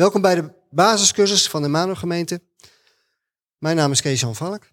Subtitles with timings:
[0.00, 2.42] Welkom bij de basiscursus van de Mano gemeente.
[3.58, 4.70] Mijn naam is Kees-Jan Valk.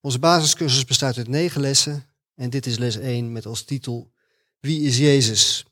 [0.00, 4.12] Onze basiscursus bestaat uit negen lessen en dit is les 1 met als titel
[4.60, 5.66] Wie is Jezus?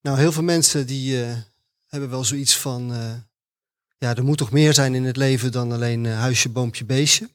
[0.00, 1.36] Nou, heel veel mensen die uh,
[1.86, 3.14] hebben wel zoiets van, uh,
[3.98, 7.30] ja, er moet toch meer zijn in het leven dan alleen uh, huisje, boompje, beestje.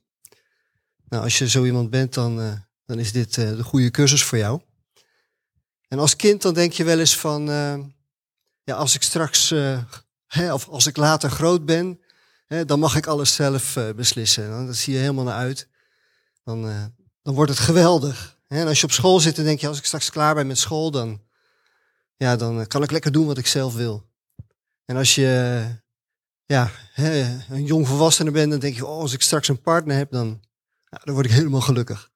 [1.09, 4.61] Nou, als je zo iemand bent, dan, dan is dit de goede cursus voor jou.
[5.87, 7.49] En als kind dan denk je wel eens van,
[8.63, 9.83] ja, als ik straks, uh,
[10.27, 11.99] hè, of als ik later groot ben,
[12.45, 14.65] hè, dan mag ik alles zelf uh, beslissen.
[14.65, 15.67] Dat zie je helemaal naar uit.
[16.43, 16.85] Dan, uh,
[17.21, 18.37] dan wordt het geweldig.
[18.47, 18.59] Hè?
[18.59, 20.57] En als je op school zit, dan denk je, als ik straks klaar ben met
[20.57, 21.21] school, dan,
[22.15, 24.11] ja, dan kan ik lekker doen wat ik zelf wil.
[24.85, 25.65] En als je
[26.45, 29.97] ja, hè, een jong volwassene bent, dan denk je, oh, als ik straks een partner
[29.97, 30.41] heb, dan,
[30.89, 32.11] dan word ik helemaal gelukkig.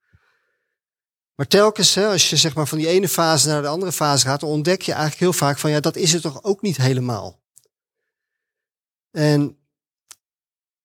[1.38, 4.40] Maar telkens, als je zeg maar van die ene fase naar de andere fase gaat,
[4.40, 7.42] dan ontdek je eigenlijk heel vaak van ja, dat is het toch ook niet helemaal.
[9.12, 9.58] En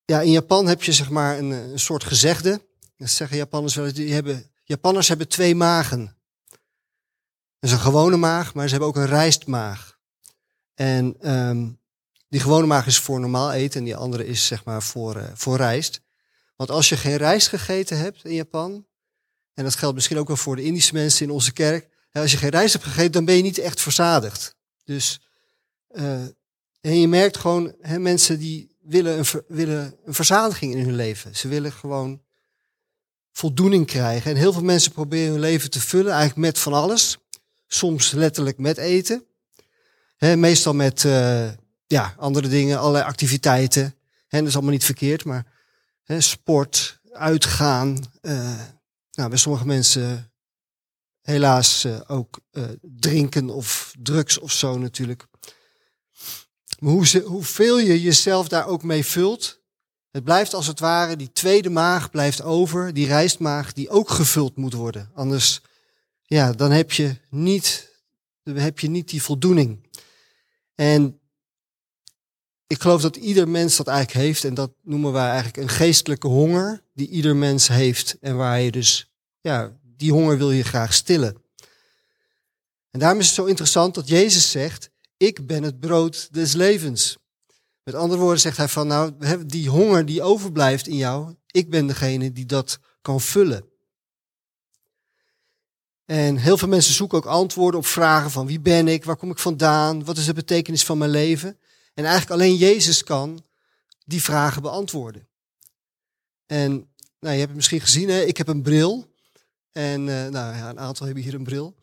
[0.05, 2.67] ja, in Japan heb je zeg maar een, een soort gezegde.
[2.97, 6.17] Dat zeggen Japanners wel die hebben, Japanners hebben twee magen.
[7.59, 9.99] Dat is een gewone maag, maar ze hebben ook een rijstmaag.
[10.75, 11.81] En um,
[12.29, 15.25] die gewone maag is voor normaal eten en die andere is zeg maar voor, uh,
[15.35, 16.01] voor rijst.
[16.57, 18.87] Want als je geen rijst gegeten hebt in Japan,
[19.55, 21.89] en dat geldt misschien ook wel voor de Indische mensen in onze kerk.
[22.13, 24.57] Als je geen rijst hebt gegeten, dan ben je niet echt verzadigd.
[24.85, 25.21] Dus,
[25.91, 26.23] uh,
[26.81, 31.37] en je merkt gewoon, hè, mensen die willen een, willen een verzadiging in hun leven.
[31.37, 32.23] Ze willen gewoon
[33.33, 34.31] voldoening krijgen.
[34.31, 37.19] En heel veel mensen proberen hun leven te vullen, eigenlijk met van alles.
[37.67, 39.25] Soms letterlijk met eten.
[40.17, 41.51] Hè, meestal met uh,
[41.87, 43.95] ja, andere dingen, allerlei activiteiten.
[44.29, 45.47] Hè, dat is allemaal niet verkeerd, maar
[46.03, 48.61] hè, sport, uitgaan, uh,
[49.13, 50.33] nou, bij sommige mensen
[51.23, 55.27] helaas uh, ook uh, drinken of drugs of zo natuurlijk.
[56.79, 59.61] Maar hoe ze, hoeveel je jezelf daar ook mee vult,
[60.11, 64.57] het blijft als het ware, die tweede maag blijft over, die rijstmaag die ook gevuld
[64.57, 65.11] moet worden.
[65.15, 65.61] Anders,
[66.23, 67.91] ja, dan heb je niet,
[68.43, 69.91] dan heb je niet die voldoening.
[70.75, 71.21] En
[72.73, 74.45] ik geloof dat ieder mens dat eigenlijk heeft.
[74.45, 78.17] En dat noemen wij eigenlijk een geestelijke honger die ieder mens heeft.
[78.21, 79.11] En waar je dus,
[79.41, 81.43] ja, die honger wil je graag stillen.
[82.91, 87.17] En daarom is het zo interessant dat Jezus zegt, ik ben het brood des levens.
[87.83, 89.13] Met andere woorden zegt hij van, nou,
[89.47, 93.65] die honger die overblijft in jou, ik ben degene die dat kan vullen.
[96.05, 99.31] En heel veel mensen zoeken ook antwoorden op vragen van wie ben ik, waar kom
[99.31, 101.59] ik vandaan, wat is de betekenis van mijn leven.
[101.95, 103.45] En eigenlijk alleen Jezus kan
[104.05, 105.29] die vragen beantwoorden.
[106.47, 106.71] En
[107.21, 108.21] nou, je hebt het misschien gezien, hè?
[108.21, 109.11] ik heb een bril.
[109.73, 111.75] En uh, nou, ja, een aantal hebben hier een bril.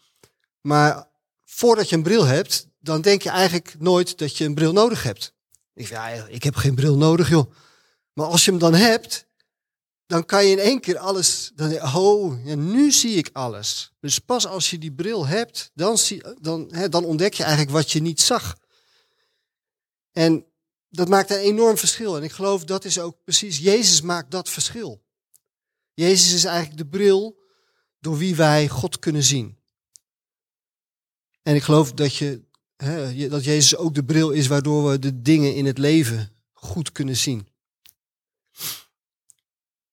[0.61, 1.07] Maar
[1.45, 5.03] voordat je een bril hebt, dan denk je eigenlijk nooit dat je een bril nodig
[5.03, 5.33] hebt.
[5.73, 7.51] Ik, ja, ik heb geen bril nodig, joh.
[8.13, 9.27] Maar als je hem dan hebt,
[10.05, 11.51] dan kan je in één keer alles.
[11.55, 13.93] Dan, oh, ja, nu zie ik alles.
[13.99, 17.71] Dus pas als je die bril hebt, dan, zie, dan, hè, dan ontdek je eigenlijk
[17.71, 18.57] wat je niet zag.
[20.19, 20.45] En
[20.89, 22.17] dat maakt een enorm verschil.
[22.17, 25.03] En ik geloof dat is ook precies, Jezus maakt dat verschil.
[25.93, 27.39] Jezus is eigenlijk de bril
[27.99, 29.57] door wie wij God kunnen zien.
[31.41, 32.41] En ik geloof dat, je,
[32.75, 36.91] hè, dat Jezus ook de bril is waardoor we de dingen in het leven goed
[36.91, 37.47] kunnen zien.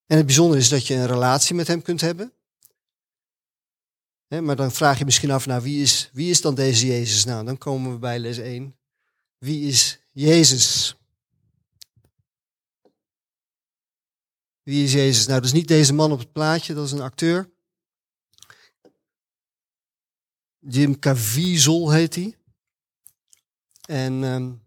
[0.07, 2.33] En het bijzondere is dat je een relatie met hem kunt hebben.
[4.29, 7.25] maar dan vraag je misschien af, nou, wie is, wie is dan deze Jezus?
[7.25, 8.77] Nou, dan komen we bij les 1.
[9.39, 10.97] Wie is Jezus.
[14.63, 15.27] Wie is Jezus?
[15.27, 17.51] Nou, dat is niet deze man op het plaatje, dat is een acteur.
[20.59, 22.39] Jim Caviezel heet hij.
[23.87, 24.63] En um,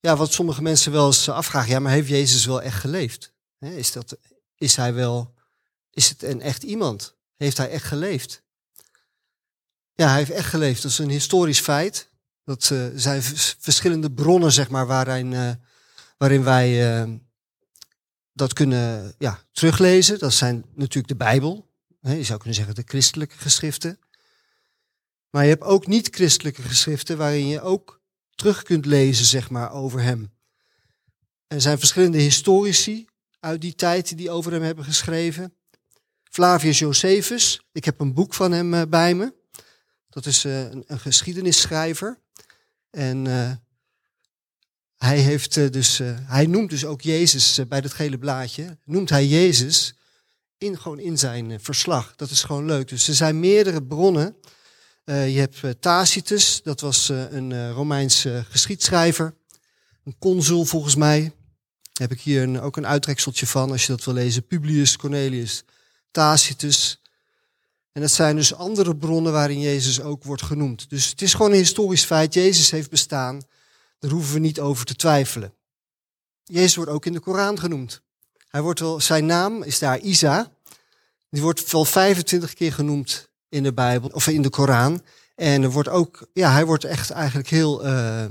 [0.00, 3.32] ja, wat sommige mensen wel eens afvragen, ja, maar heeft Jezus wel echt geleefd?
[3.58, 4.18] is, dat,
[4.54, 5.34] is hij wel,
[5.90, 7.16] is het een echt iemand?
[7.36, 8.42] Heeft hij echt geleefd?
[9.92, 10.82] Ja, hij heeft echt geleefd.
[10.82, 12.14] Dat is een historisch feit.
[12.46, 13.22] Dat uh, zijn
[13.58, 15.50] verschillende bronnen, zeg maar, waarin, uh,
[16.16, 17.14] waarin wij uh,
[18.32, 20.18] dat kunnen ja, teruglezen.
[20.18, 21.70] Dat zijn natuurlijk de Bijbel.
[22.00, 23.98] Hè, je zou kunnen zeggen de christelijke geschriften.
[25.30, 28.00] Maar je hebt ook niet-christelijke geschriften waarin je ook
[28.34, 30.32] terug kunt lezen, zeg maar, over hem.
[31.46, 33.06] Er zijn verschillende historici
[33.40, 35.54] uit die tijd die over hem hebben geschreven.
[36.22, 39.34] Flavius Josephus, ik heb een boek van hem bij me.
[40.08, 42.24] Dat is een geschiedenisschrijver.
[42.96, 43.50] En uh,
[44.96, 49.10] hij, heeft, uh, dus, uh, hij noemt dus ook Jezus bij dat gele blaadje, noemt
[49.10, 49.94] hij Jezus
[50.58, 52.16] in, gewoon in zijn verslag.
[52.16, 52.88] Dat is gewoon leuk.
[52.88, 54.36] Dus er zijn meerdere bronnen
[55.04, 59.34] je hebt Tacitus, dat was een uh, Romeins geschiedschrijver.
[60.04, 61.32] Een consul volgens mij.
[61.92, 64.46] Heb ik hier een, ook een uittrekseltje van, als je dat wil lezen.
[64.46, 65.64] Publius Cornelius
[66.10, 67.00] Tacitus.
[67.96, 70.90] En dat zijn dus andere bronnen waarin Jezus ook wordt genoemd.
[70.90, 72.34] Dus het is gewoon een historisch feit.
[72.34, 73.42] Jezus heeft bestaan.
[73.98, 75.54] Daar hoeven we niet over te twijfelen.
[76.44, 78.00] Jezus wordt ook in de Koran genoemd.
[78.48, 80.52] Hij wordt wel, zijn naam is daar Isa.
[81.30, 85.02] Die wordt wel 25 keer genoemd in de Bijbel, of in de Koran.
[85.34, 88.24] En er wordt ook, ja, hij wordt echt eigenlijk heel uh,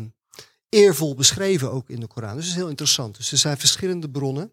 [0.70, 2.36] eervol beschreven ook in de Koran.
[2.36, 3.18] Dus is heel interessant.
[3.18, 4.52] Dus er zijn verschillende bronnen.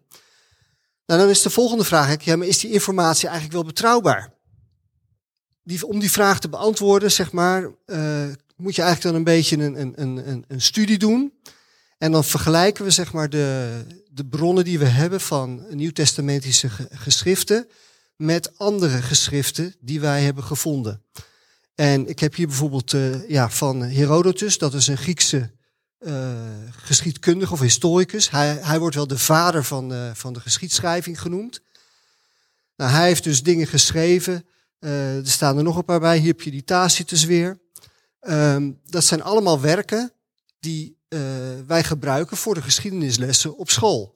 [1.05, 4.32] Nou, dan is de volgende vraag, ja, maar is die informatie eigenlijk wel betrouwbaar?
[5.63, 8.25] Die, om die vraag te beantwoorden, zeg maar, uh,
[8.55, 9.93] moet je eigenlijk dan een beetje een, een,
[10.29, 11.33] een, een studie doen.
[11.97, 13.81] En dan vergelijken we zeg maar de,
[14.11, 17.67] de bronnen die we hebben van nieuwtestamentische geschriften
[18.15, 21.03] met andere geschriften die wij hebben gevonden.
[21.75, 25.51] En ik heb hier bijvoorbeeld uh, ja, van Herodotus, dat is een Griekse
[25.99, 26.31] uh,
[26.71, 28.29] geschiedkundige of historicus.
[28.29, 31.61] Hij, hij wordt wel de vader van, van de geschiedschrijving genoemd.
[32.75, 34.45] Nou, hij heeft dus dingen geschreven.
[34.83, 36.17] Er staan er nog een paar bij.
[36.17, 37.61] Hier heb je die Tacitus weer.
[38.21, 40.13] Um, dat zijn allemaal werken
[40.59, 40.97] die
[41.67, 44.15] wij gebruiken voor de geschiedenislessen op school.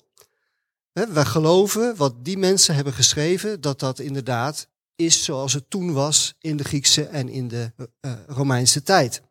[0.92, 6.36] Wij geloven wat die mensen hebben geschreven, dat dat inderdaad is zoals het toen was
[6.40, 7.72] in de Griekse en in de
[8.02, 9.22] uh, Romeinse tijd.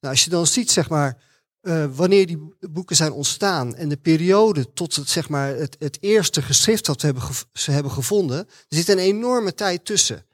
[0.00, 1.22] Nou, als je dan ziet, zeg maar,
[1.94, 6.86] wanneer die boeken zijn ontstaan en de periode tot het, zeg maar, het eerste geschrift
[6.86, 10.24] dat we hebben ze hebben gevonden, er zit een enorme tijd tussen.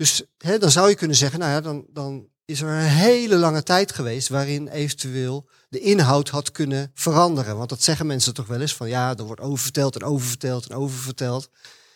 [0.00, 3.36] Dus hè, dan zou je kunnen zeggen, nou ja, dan, dan is er een hele
[3.36, 7.56] lange tijd geweest waarin eventueel de inhoud had kunnen veranderen.
[7.56, 10.76] Want dat zeggen mensen toch wel eens van ja, er wordt oververteld en oververteld en
[10.76, 11.50] oververteld.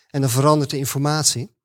[0.09, 1.55] En dan verandert de informatie.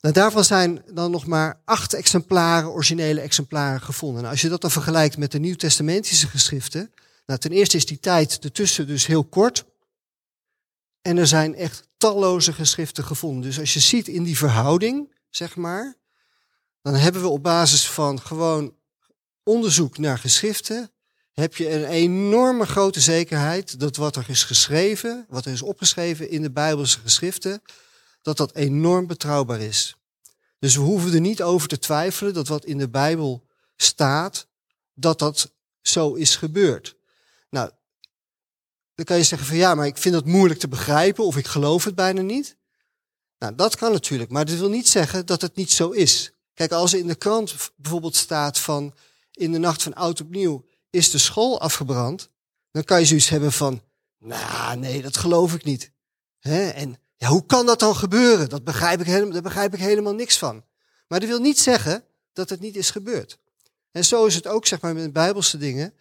[0.00, 4.20] Nou, daarvan zijn dan nog maar acht exemplaren, originele exemplaren gevonden.
[4.20, 6.92] Nou, als je dat dan vergelijkt met de Nieuw-Testamentische geschriften,
[7.26, 9.64] nou, ten eerste is die tijd ertussen dus heel kort.
[11.02, 13.42] En er zijn echt talloze geschriften gevonden.
[13.42, 15.96] Dus als je ziet in die verhouding, zeg maar,
[16.82, 18.74] dan hebben we op basis van gewoon
[19.42, 20.90] onderzoek naar geschriften,
[21.32, 26.30] heb je een enorme grote zekerheid dat wat er is geschreven, wat er is opgeschreven
[26.30, 27.62] in de Bijbelse geschriften,
[28.22, 29.96] dat dat enorm betrouwbaar is.
[30.58, 33.46] Dus we hoeven er niet over te twijfelen dat wat in de Bijbel
[33.76, 34.46] staat,
[34.94, 35.52] dat dat
[35.82, 36.96] zo is gebeurd.
[37.50, 37.70] Nou,
[38.96, 41.46] dan kan je zeggen van ja, maar ik vind het moeilijk te begrijpen of ik
[41.46, 42.56] geloof het bijna niet.
[43.38, 46.32] Nou, dat kan natuurlijk, maar dat wil niet zeggen dat het niet zo is.
[46.54, 48.94] Kijk, als er in de krant bijvoorbeeld staat van
[49.32, 52.28] in de nacht van oud opnieuw is de school afgebrand,
[52.70, 53.82] dan kan je zoiets hebben van,
[54.18, 55.92] nou nee, dat geloof ik niet.
[56.40, 58.48] En ja, hoe kan dat dan gebeuren?
[58.48, 60.64] Dat begrijp ik helemaal, daar begrijp ik helemaal niks van.
[61.08, 63.38] Maar dat wil niet zeggen dat het niet is gebeurd.
[63.90, 65.94] En zo is het ook zeg maar met bijbelse dingen.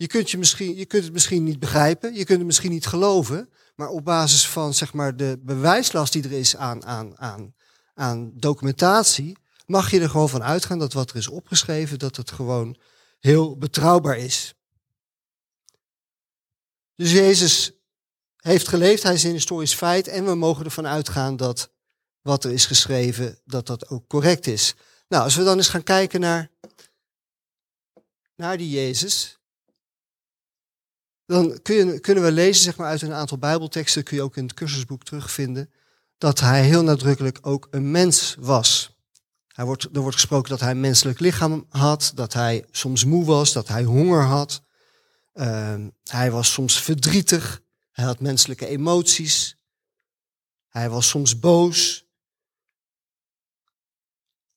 [0.00, 2.86] Je kunt, je, misschien, je kunt het misschien niet begrijpen, je kunt het misschien niet
[2.86, 7.54] geloven, maar op basis van zeg maar, de bewijslast die er is aan, aan, aan,
[7.94, 9.36] aan documentatie,
[9.66, 12.76] mag je er gewoon van uitgaan dat wat er is opgeschreven, dat het gewoon
[13.18, 14.54] heel betrouwbaar is.
[16.94, 17.72] Dus Jezus
[18.36, 21.70] heeft geleefd, hij is een historisch feit en we mogen ervan uitgaan dat
[22.20, 24.74] wat er is geschreven, dat dat ook correct is.
[25.08, 26.50] Nou, als we dan eens gaan kijken naar,
[28.36, 29.39] naar die Jezus,
[31.30, 34.36] dan kun je, kunnen we lezen zeg maar, uit een aantal Bijbelteksten, kun je ook
[34.36, 35.70] in het cursusboek terugvinden,
[36.18, 38.98] dat hij heel nadrukkelijk ook een mens was.
[39.48, 43.24] Hij wordt, er wordt gesproken dat hij een menselijk lichaam had, dat hij soms moe
[43.24, 44.62] was, dat hij honger had.
[45.34, 49.58] Uh, hij was soms verdrietig, hij had menselijke emoties.
[50.68, 52.06] Hij was soms boos.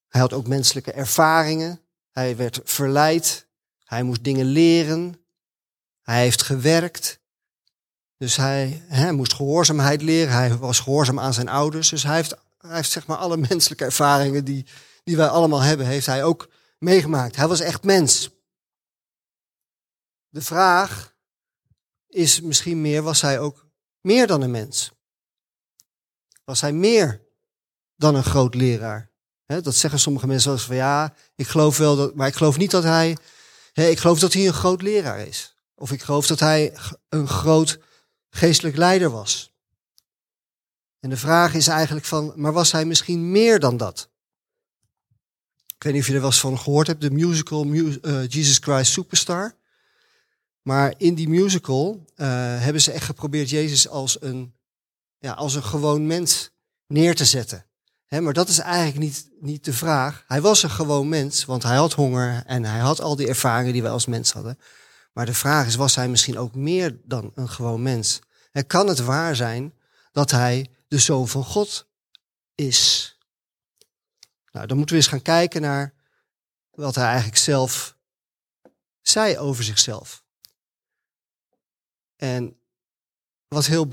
[0.07, 1.81] Hij had ook menselijke ervaringen.
[2.11, 3.47] Hij werd verleid.
[3.83, 5.22] Hij moest dingen leren.
[6.03, 7.19] Hij heeft gewerkt.
[8.17, 10.33] Dus hij, moest gehoorzaamheid leren.
[10.33, 11.89] Hij was gehoorzaam aan zijn ouders.
[11.89, 14.65] Dus hij heeft, hij heeft zeg maar alle menselijke ervaringen die,
[15.03, 17.35] die wij allemaal hebben, heeft hij ook meegemaakt.
[17.35, 18.29] Hij was echt mens.
[20.29, 21.15] De vraag
[22.07, 23.67] is misschien meer, was hij ook
[24.01, 24.91] meer dan een mens?
[26.43, 27.21] Was hij meer
[27.95, 29.11] dan een groot leraar?
[29.61, 32.71] dat zeggen sommige mensen eens van ja, ik geloof wel dat, maar ik geloof niet
[32.71, 33.17] dat hij,
[33.73, 35.52] ik geloof dat hij een groot leraar is.
[35.75, 36.77] Of ik geloof dat hij
[37.09, 37.79] een groot
[38.29, 39.53] geestelijk leider was.
[40.99, 44.09] En de vraag is eigenlijk van, maar was hij misschien meer dan dat?
[45.75, 48.57] Ik weet niet of je er wel eens van gehoord hebt, de musical uh, Jesus
[48.57, 49.55] Christ Superstar.
[50.61, 52.27] Maar in die musical uh,
[52.59, 54.53] hebben ze echt geprobeerd Jezus als een,
[55.17, 56.51] ja, als een gewoon mens
[56.87, 57.65] neer te zetten.
[58.09, 60.23] maar dat is eigenlijk niet, niet de vraag.
[60.27, 63.73] Hij was een gewoon mens, want hij had honger en hij had al die ervaringen
[63.73, 64.57] die wij als mens hadden.
[65.13, 68.19] Maar de vraag is, was hij misschien ook meer dan een gewoon mens?
[68.51, 69.73] En kan het waar zijn
[70.11, 71.87] dat hij de zoon van God
[72.55, 73.11] is?
[74.51, 75.93] Nou, dan moeten we eens gaan kijken naar
[76.71, 77.97] wat hij eigenlijk zelf
[79.01, 80.23] zei over zichzelf.
[82.15, 82.57] En
[83.47, 83.87] wat heel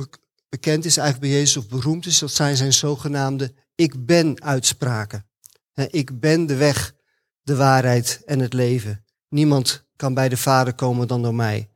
[0.49, 5.27] bekend is eigenlijk bij Jezus of beroemd is, dat zijn zijn zogenaamde ik ben uitspraken.
[5.75, 6.95] Ik ben de weg,
[7.43, 9.05] de waarheid en het leven.
[9.29, 11.69] Niemand kan bij de Vader komen dan door mij.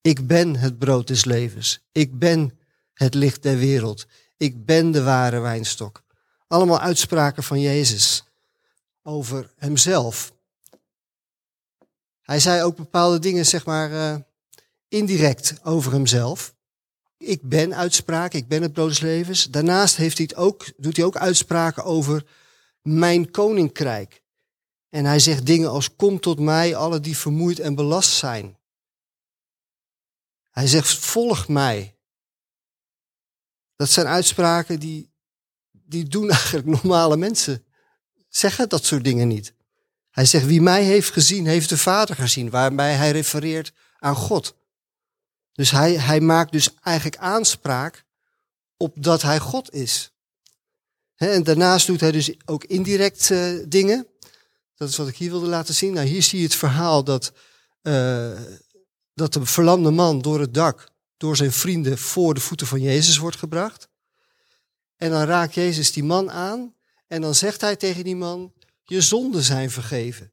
[0.00, 1.80] Ik ben het brood des levens.
[1.92, 2.58] Ik ben
[2.94, 4.06] het licht der wereld.
[4.36, 6.02] Ik ben de ware wijnstok.
[6.46, 8.24] Allemaal uitspraken van Jezus
[9.02, 10.32] over hemzelf.
[12.20, 14.16] Hij zei ook bepaalde dingen, zeg maar, uh,
[14.88, 16.54] indirect over hemzelf.
[17.18, 19.50] Ik ben uitspraken, ik ben het brood des levens.
[19.50, 22.24] Daarnaast heeft hij het ook, doet hij ook uitspraken over
[22.82, 24.21] mijn koninkrijk.
[24.92, 28.58] En hij zegt dingen als kom tot mij, alle die vermoeid en belast zijn.
[30.50, 31.96] Hij zegt volg mij.
[33.76, 35.12] Dat zijn uitspraken die,
[35.70, 37.64] die doen eigenlijk normale mensen.
[38.28, 39.54] Zeggen dat soort dingen niet.
[40.10, 42.50] Hij zegt wie mij heeft gezien, heeft de Vader gezien.
[42.50, 44.56] Waarbij hij refereert aan God.
[45.52, 48.04] Dus hij, hij maakt dus eigenlijk aanspraak
[48.76, 50.12] op dat hij God is.
[51.14, 54.06] en daarnaast doet hij dus ook indirect uh, dingen.
[54.82, 55.92] Dat is wat ik hier wilde laten zien.
[55.92, 57.32] Nou, hier zie je het verhaal dat,
[57.82, 58.40] uh,
[59.14, 63.18] dat de verlamde man door het dak, door zijn vrienden, voor de voeten van Jezus
[63.18, 63.88] wordt gebracht.
[64.96, 66.74] En dan raakt Jezus die man aan
[67.06, 68.52] en dan zegt hij tegen die man,
[68.84, 70.32] je zonden zijn vergeven.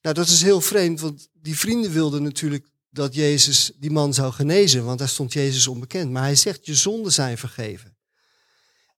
[0.00, 4.32] Nou, dat is heel vreemd, want die vrienden wilden natuurlijk dat Jezus die man zou
[4.32, 6.10] genezen, want daar stond Jezus onbekend.
[6.10, 7.93] Maar hij zegt, je zonden zijn vergeven.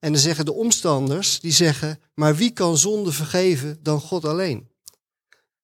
[0.06, 4.70] En dan zeggen de omstanders, die zeggen, maar wie kan zonde vergeven dan God alleen?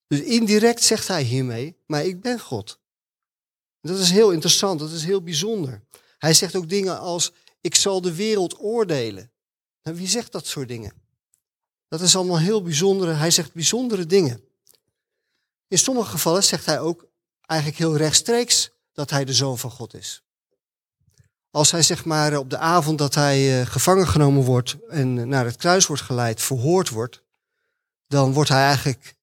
[0.06, 2.80] Dus indirect zegt hij hiermee, maar ik ben God.
[3.80, 5.82] Dat is heel interessant, dat is heel bijzonder.
[6.18, 9.32] Hij zegt ook dingen als, ik zal de wereld oordelen.
[9.82, 10.92] En wie zegt dat soort dingen?
[11.88, 14.44] Dat is allemaal heel bijzondere, hij zegt bijzondere dingen.
[15.68, 17.06] In sommige gevallen zegt hij ook
[17.40, 20.22] eigenlijk heel rechtstreeks dat hij de zoon van God is.
[21.52, 25.44] Als hij zeg maar op de avond dat hij eh, gevangen genomen wordt en naar
[25.44, 27.22] het kruis wordt geleid, verhoord wordt,
[28.06, 29.14] dan wordt hij eigenlijk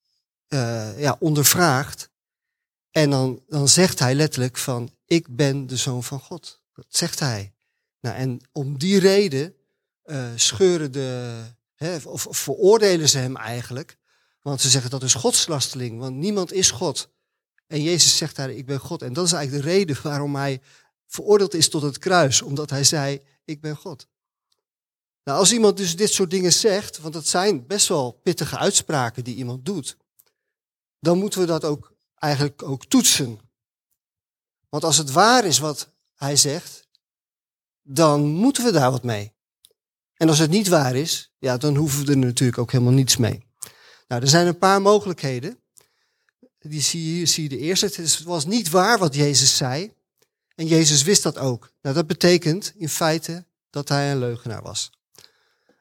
[0.48, 2.10] uh, ja, ondervraagd.
[2.92, 6.62] En dan, dan zegt hij letterlijk van, ik ben de zoon van God.
[6.74, 7.54] Dat zegt hij.
[8.00, 9.54] Nou, en om die reden
[10.36, 11.42] scheuren de,
[11.76, 13.98] hè, of, of veroordelen ze hem eigenlijk.
[14.42, 17.10] Want ze zeggen dat is godslasteling, want niemand is God.
[17.68, 19.02] En Jezus zegt daar, ik ben God.
[19.02, 20.62] En dat is eigenlijk de reden waarom hij
[21.10, 22.42] veroordeeld is tot het kruis.
[22.42, 24.08] Omdat hij zei, ik ben God.
[25.24, 29.24] Nou, als iemand dus dit soort dingen zegt, want het zijn best wel pittige uitspraken
[29.24, 29.98] die iemand doet,
[31.00, 33.40] dan moeten we dat ook eigenlijk ook toetsen.
[34.70, 36.88] Want als het waar is wat hij zegt,
[37.82, 39.34] dan moeten we daar wat mee.
[40.14, 43.18] En als het niet waar is, ja, dan hoeven we er natuurlijk ook helemaal niets
[43.18, 43.48] mee.
[44.08, 45.60] Nou, er zijn een paar mogelijkheden
[46.60, 47.86] die zie je zie je de eerste.
[47.86, 49.94] Het was niet waar wat Jezus zei.
[50.60, 51.74] En Jezus wist dat ook.
[51.82, 54.92] Nou, dat betekent in feite dat hij een leugenaar was.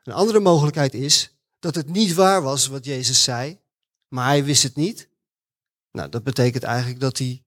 [0.02, 3.61] Een andere mogelijkheid is dat het niet waar was wat Jezus zei,
[4.08, 5.08] maar hij wist het niet.
[5.90, 7.44] Nou, dat betekent eigenlijk dat hij,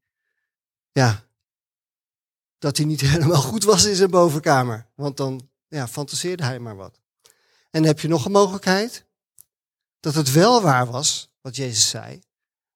[0.91, 1.25] ja,
[2.59, 4.87] dat hij niet helemaal goed was in zijn bovenkamer.
[4.95, 6.99] Want dan ja, fantaseerde hij maar wat.
[7.69, 9.05] En heb je nog een mogelijkheid
[9.99, 12.21] dat het wel waar was wat Jezus zei,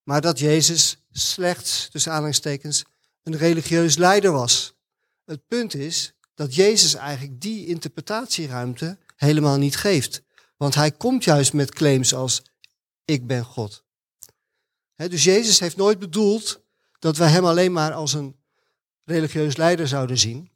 [0.04, 2.86] maar dat Jezus slechts, tussen aanhalingstekens,
[3.26, 4.76] een religieus leider was.
[5.26, 10.24] Het punt is dat Jezus eigenlijk die interpretatieruimte helemaal niet geeft.
[10.58, 12.42] Want hij komt juist met claims als
[13.06, 13.84] ik ben God.
[14.96, 16.62] dus Jezus heeft nooit bedoeld
[17.00, 18.36] dat wij hem alleen maar als een
[19.04, 20.52] religieus leider zouden zien.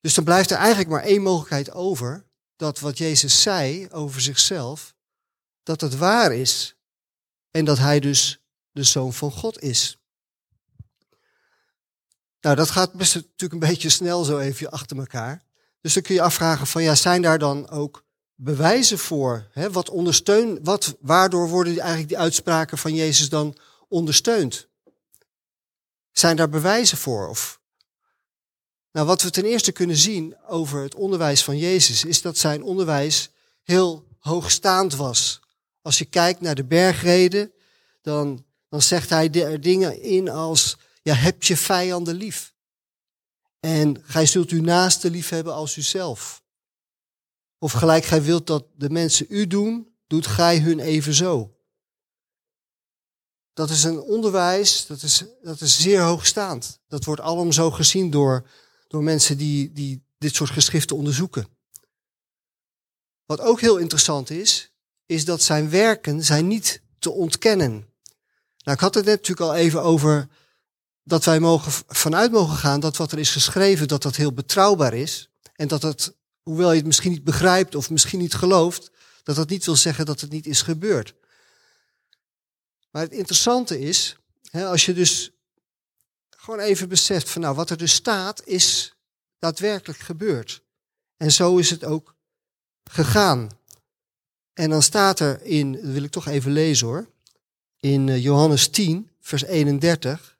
[0.00, 2.26] Dus dan blijft er eigenlijk maar één mogelijkheid over,
[2.56, 4.94] dat wat Jezus zei over zichzelf,
[5.62, 6.76] dat het waar is.
[7.50, 8.40] En dat hij dus
[8.72, 9.98] de zoon van God is.
[12.48, 15.42] Nou, dat gaat best natuurlijk een beetje snel zo even achter elkaar.
[15.80, 19.48] Dus dan kun je afvragen van ja, zijn daar dan ook bewijzen voor?
[19.52, 19.70] Hè?
[19.70, 23.56] Wat ondersteunt, wat, waardoor worden eigenlijk die uitspraken van Jezus dan
[23.88, 24.68] ondersteund?
[26.12, 27.28] Zijn daar bewijzen voor?
[27.28, 27.60] Of...
[28.92, 32.62] Nou, wat we ten eerste kunnen zien over het onderwijs van Jezus, is dat zijn
[32.62, 33.30] onderwijs
[33.62, 35.40] heel hoogstaand was.
[35.82, 37.52] Als je kijkt naar de bergreden,
[38.02, 40.76] dan dan zegt hij dingen in als,
[41.08, 42.54] ja, heb je vijanden lief.
[43.60, 46.42] En gij zult uw naaste lief hebben als uzelf.
[47.58, 51.56] Of gelijk gij wilt dat de mensen u doen, doet gij hun evenzo.
[53.52, 56.80] Dat is een onderwijs, dat is, dat is zeer hoogstaand.
[56.88, 58.48] Dat wordt allemaal zo gezien door,
[58.88, 61.48] door mensen die, die dit soort geschriften onderzoeken.
[63.24, 64.72] Wat ook heel interessant is,
[65.06, 67.72] is dat zijn werken zijn niet te ontkennen.
[68.58, 70.28] Nou, ik had het net natuurlijk al even over
[71.08, 74.94] dat wij mogen, vanuit mogen gaan dat wat er is geschreven, dat dat heel betrouwbaar
[74.94, 75.28] is.
[75.54, 78.90] En dat het, hoewel je het misschien niet begrijpt of misschien niet gelooft,
[79.22, 81.14] dat dat niet wil zeggen dat het niet is gebeurd.
[82.90, 84.16] Maar het interessante is,
[84.50, 85.30] hè, als je dus
[86.30, 88.94] gewoon even beseft van nou, wat er dus staat, is
[89.38, 90.62] daadwerkelijk gebeurd.
[91.16, 92.14] En zo is het ook
[92.84, 93.48] gegaan.
[94.52, 97.08] En dan staat er in, dat wil ik toch even lezen hoor,
[97.80, 100.37] in eh, Johannes 10, vers 31.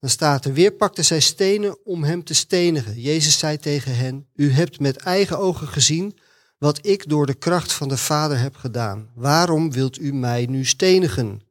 [0.00, 3.00] Dan staat er, weer pakten zij stenen om hem te stenigen.
[3.00, 6.18] Jezus zei tegen hen, u hebt met eigen ogen gezien
[6.58, 9.10] wat ik door de kracht van de Vader heb gedaan.
[9.14, 11.42] Waarom wilt u mij nu stenigen?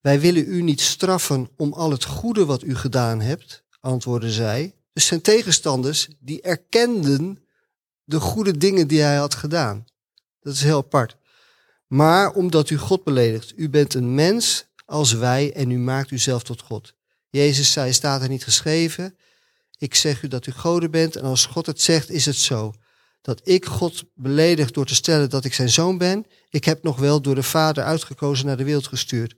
[0.00, 4.74] Wij willen u niet straffen om al het goede wat u gedaan hebt, antwoordden zij.
[4.92, 7.38] Dus zijn tegenstanders, die erkenden
[8.04, 9.84] de goede dingen die hij had gedaan.
[10.40, 11.16] Dat is heel apart.
[11.86, 16.42] Maar omdat u God beledigt, u bent een mens als wij en u maakt uzelf
[16.42, 16.94] tot God.
[17.34, 19.16] Jezus zei, staat er niet geschreven,
[19.78, 22.72] ik zeg u dat u goden bent en als God het zegt, is het zo.
[23.22, 26.98] Dat ik God beledig door te stellen dat ik zijn zoon ben, ik heb nog
[26.98, 29.36] wel door de Vader uitgekozen naar de wereld gestuurd.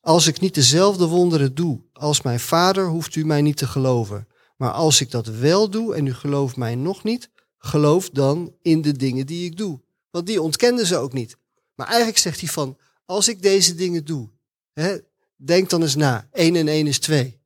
[0.00, 4.28] Als ik niet dezelfde wonderen doe als mijn Vader, hoeft u mij niet te geloven.
[4.56, 8.82] Maar als ik dat wel doe en u gelooft mij nog niet, geloof dan in
[8.82, 9.80] de dingen die ik doe.
[10.10, 11.36] Want die ontkenden ze ook niet.
[11.74, 14.30] Maar eigenlijk zegt hij van, als ik deze dingen doe,
[14.72, 14.98] hè,
[15.46, 17.40] denk dan eens na, 1 en 1 is 2.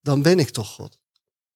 [0.00, 0.98] Dan ben ik toch God.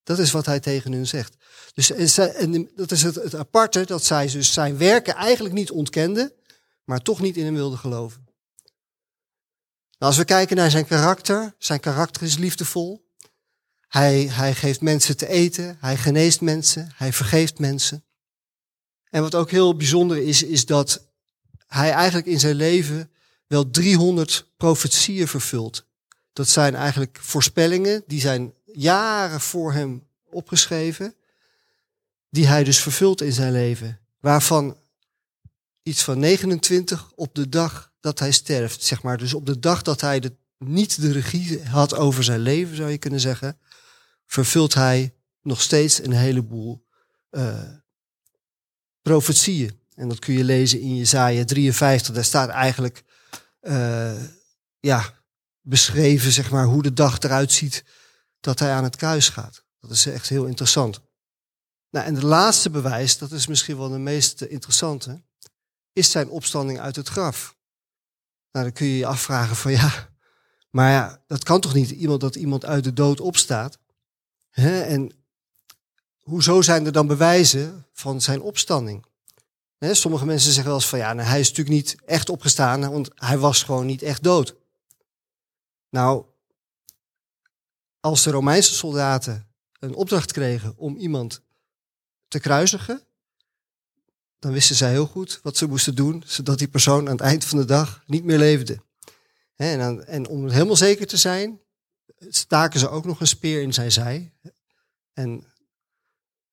[0.03, 1.37] Dat is wat hij tegen hun zegt.
[1.75, 6.33] Dus en dat is het, het aparte, dat zij dus zijn werken eigenlijk niet ontkenden,
[6.85, 8.27] maar toch niet in hem wilden geloven.
[9.99, 13.07] Nou, als we kijken naar zijn karakter, zijn karakter is liefdevol.
[13.89, 18.05] Hij, hij geeft mensen te eten, hij geneest mensen, hij vergeeft mensen.
[19.11, 21.07] En wat ook heel bijzonder is, is dat
[21.67, 23.11] hij eigenlijk in zijn leven
[23.49, 25.87] wel 300 profetieën vervult.
[26.33, 31.15] Dat zijn eigenlijk voorspellingen, die zijn jaren voor hem opgeschreven,
[32.31, 34.01] die hij dus vervult in zijn leven.
[34.21, 34.77] Waarvan
[35.83, 39.19] iets van 29 op de dag dat hij sterft, zeg maar.
[39.19, 42.91] Dus op de dag dat hij de, niet de regie had over zijn leven, zou
[42.91, 43.59] je kunnen zeggen,
[44.27, 46.85] vervult hij nog steeds een heleboel
[47.31, 47.61] uh,
[49.03, 49.81] profetieën.
[49.95, 52.15] En dat kun je lezen in Jezaja 53.
[52.15, 53.05] Daar staat eigenlijk
[54.81, 55.15] ja,
[55.61, 57.85] beschreven zeg maar, hoe de dag eruit ziet
[58.41, 59.65] dat hij aan het kruis gaat.
[59.81, 61.01] Dat is echt heel interessant.
[61.91, 65.23] Nou, en de laatste bewijs, dat is misschien wel de meest interessante,
[65.93, 67.57] is zijn opstanding uit het graf.
[68.53, 70.09] Nou, dan kun je je afvragen van ja,
[70.71, 73.79] maar ja, dat kan toch niet iemand dat iemand uit de dood opstaat?
[74.51, 74.81] Hè?
[74.81, 75.13] En
[76.19, 79.07] hoezo zijn er dan bewijzen van zijn opstanding?
[79.81, 83.11] Sommige mensen zeggen wel eens van ja, nou, hij is natuurlijk niet echt opgestaan, want
[83.15, 84.55] hij was gewoon niet echt dood.
[85.91, 86.25] Nou,
[88.01, 89.49] als de Romeinse soldaten
[89.81, 91.41] een opdracht kregen om iemand
[92.29, 93.03] te kruisigen,
[94.39, 97.45] dan wisten zij heel goed wat ze moesten doen, zodat die persoon aan het eind
[97.45, 98.83] van de dag niet meer leefde.
[99.57, 101.61] En, dan, en om helemaal zeker te zijn,
[102.19, 104.33] staken ze ook nog een speer in zijn zij.
[105.13, 105.48] En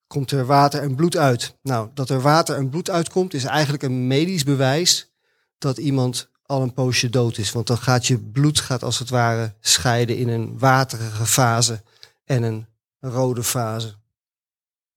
[0.08, 1.56] komt er water en bloed uit.
[1.62, 5.12] Nou, dat er water en bloed uitkomt is eigenlijk een medisch bewijs
[5.58, 7.52] dat iemand al een poosje dood is.
[7.52, 11.84] Want dan gaat je bloed gaat als het ware scheiden in een waterige fase
[12.24, 12.68] en een
[13.00, 13.96] rode fase.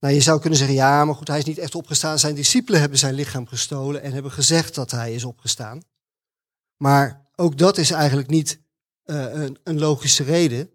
[0.00, 2.18] Nou, je zou kunnen zeggen, ja, maar goed, hij is niet echt opgestaan.
[2.18, 5.82] Zijn discipelen hebben zijn lichaam gestolen en hebben gezegd dat hij is opgestaan.
[6.76, 8.60] Maar ook dat is eigenlijk niet
[9.04, 10.70] uh, een, een logische reden.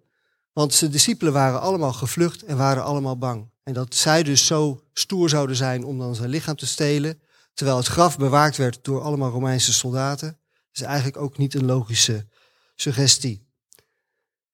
[0.54, 3.52] Want zijn discipelen waren allemaal gevlucht en waren allemaal bang.
[3.64, 7.22] En dat zij dus zo stoer zouden zijn om dan zijn lichaam te stelen,
[7.54, 10.40] terwijl het graf bewaakt werd door allemaal Romeinse soldaten,
[10.72, 12.28] is eigenlijk ook niet een logische
[12.76, 13.52] suggestie.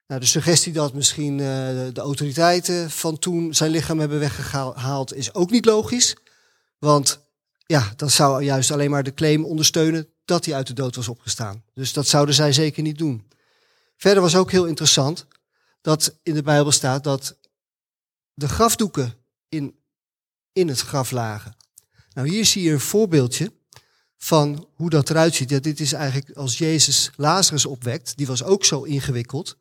[0.08, 1.48] Nou, de suggestie dat misschien uh,
[1.94, 6.16] de autoriteiten van toen zijn lichaam hebben weggehaald is ook niet logisch.
[6.78, 7.20] Want
[7.66, 11.08] ja, dat zou juist alleen maar de claim ondersteunen dat hij uit de dood was
[11.08, 11.64] opgestaan.
[11.74, 13.28] Dus dat zouden zij zeker niet doen.
[13.98, 15.28] Verder was ook heel interessant
[15.82, 17.38] dat in de Bijbel staat dat
[18.40, 19.14] de grafdoeken
[19.50, 19.80] in,
[20.54, 21.56] in het graf lagen.
[22.14, 23.52] Nou, hier zie je een voorbeeldje
[24.18, 25.50] van hoe dat eruit ziet.
[25.50, 29.58] Ja, dit is eigenlijk als Jezus Lazarus opwekt, die was ook zo ingewikkeld.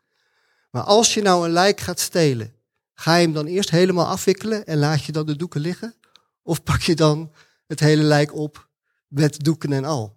[0.71, 2.55] Maar als je nou een lijk gaat stelen,
[2.95, 5.95] ga je hem dan eerst helemaal afwikkelen en laat je dan de doeken liggen?
[6.43, 7.33] Of pak je dan
[7.67, 8.69] het hele lijk op
[9.09, 10.17] met doeken en al?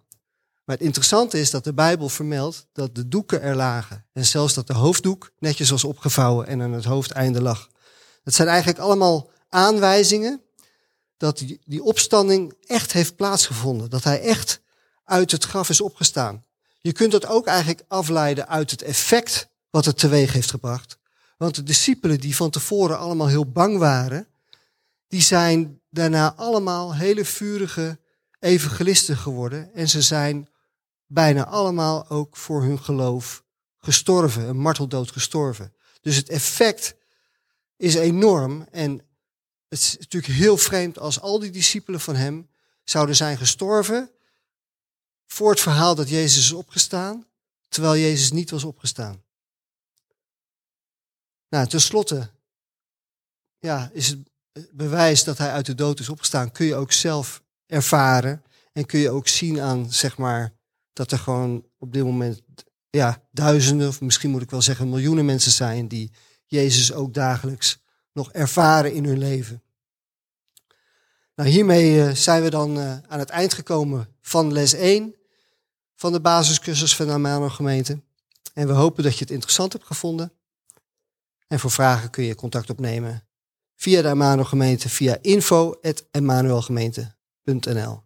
[0.64, 4.06] Maar het interessante is dat de Bijbel vermeldt dat de doeken er lagen.
[4.12, 7.70] En zelfs dat de hoofddoek netjes was opgevouwen en aan het hoofdeinde lag.
[8.22, 10.42] Het zijn eigenlijk allemaal aanwijzingen
[11.16, 13.90] dat die, die opstanding echt heeft plaatsgevonden.
[13.90, 14.60] Dat hij echt
[15.04, 16.44] uit het graf is opgestaan.
[16.80, 20.98] Je kunt dat ook eigenlijk afleiden uit het effect wat het teweeg heeft gebracht.
[21.36, 24.28] Want de discipelen die van tevoren allemaal heel bang waren,
[25.08, 27.98] die zijn daarna allemaal hele vurige
[28.38, 29.74] evangelisten geworden.
[29.74, 30.48] En ze zijn
[31.06, 33.44] bijna allemaal ook voor hun geloof
[33.78, 35.74] gestorven, een marteldood gestorven.
[36.00, 36.94] Dus het effect
[37.82, 38.66] is enorm.
[38.70, 38.92] En
[39.68, 42.48] het is natuurlijk heel vreemd als al die discipelen van hem
[42.84, 44.10] zouden zijn gestorven
[45.26, 47.26] voor het verhaal dat Jezus is opgestaan,
[47.68, 49.22] terwijl Jezus niet was opgestaan.
[51.48, 52.30] Nou, tenslotte
[53.58, 54.18] ja, is het
[54.72, 59.00] bewijs dat hij uit de dood is opgestaan, kun je ook zelf ervaren en kun
[59.00, 60.52] je ook zien aan, zeg maar,
[60.92, 62.42] dat er gewoon op dit moment
[62.90, 66.12] ja, duizenden, of misschien moet ik wel zeggen miljoenen mensen zijn die
[66.52, 67.78] Jezus ook dagelijks
[68.12, 69.62] nog ervaren in hun leven.
[71.34, 75.14] Nou, hiermee eh, zijn we dan eh, aan het eind gekomen van les 1
[75.94, 78.00] van de basiscursus van de Amano gemeente.
[78.54, 80.32] En we hopen dat je het interessant hebt gevonden.
[81.48, 83.26] En voor vragen kun je contact opnemen
[83.76, 88.02] via de Amano gemeente via info.emmanuelgemeente.nl